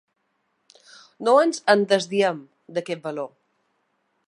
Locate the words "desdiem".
1.93-2.41